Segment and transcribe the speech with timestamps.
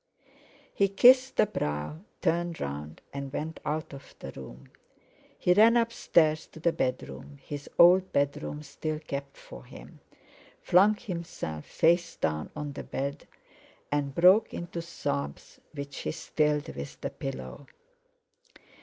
[0.73, 4.69] He kissed the brow, turned round and went out of the room.
[5.37, 9.99] He ran upstairs to the bedroom, his old bedroom, still kept for him;
[10.59, 13.27] flung himself face down on the bed,
[13.91, 17.67] and broke into sobs which he stilled with the pillow....